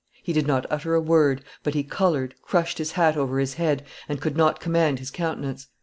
[0.23, 3.85] He did not utter a word, but he colored, crushed his hat over his head,
[4.09, 5.67] and could not command his countenance.